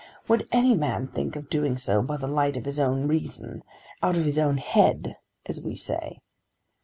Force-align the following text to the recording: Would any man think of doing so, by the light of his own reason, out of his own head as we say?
Would 0.27 0.47
any 0.51 0.73
man 0.73 1.05
think 1.09 1.35
of 1.35 1.47
doing 1.47 1.77
so, 1.77 2.01
by 2.01 2.17
the 2.17 2.25
light 2.27 2.57
of 2.57 2.65
his 2.65 2.79
own 2.79 3.07
reason, 3.07 3.61
out 4.01 4.17
of 4.17 4.25
his 4.25 4.39
own 4.39 4.57
head 4.57 5.15
as 5.45 5.61
we 5.61 5.75
say? 5.75 6.21